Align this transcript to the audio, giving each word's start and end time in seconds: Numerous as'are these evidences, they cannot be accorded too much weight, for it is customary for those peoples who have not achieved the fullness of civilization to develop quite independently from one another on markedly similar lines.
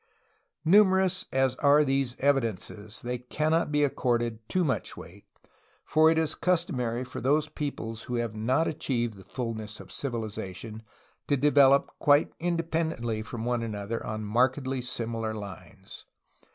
Numerous 0.65 1.25
as'are 1.31 1.83
these 1.85 2.15
evidences, 2.19 3.03
they 3.03 3.19
cannot 3.19 3.71
be 3.71 3.83
accorded 3.83 4.39
too 4.49 4.63
much 4.63 4.97
weight, 4.97 5.25
for 5.85 6.09
it 6.09 6.17
is 6.17 6.33
customary 6.33 7.03
for 7.03 7.21
those 7.21 7.47
peoples 7.49 8.01
who 8.01 8.15
have 8.15 8.33
not 8.33 8.67
achieved 8.67 9.13
the 9.13 9.23
fullness 9.23 9.79
of 9.79 9.91
civilization 9.91 10.81
to 11.27 11.37
develop 11.37 11.91
quite 11.99 12.33
independently 12.39 13.21
from 13.21 13.45
one 13.45 13.61
another 13.61 14.03
on 14.03 14.25
markedly 14.25 14.81
similar 14.81 15.35
lines. 15.35 16.05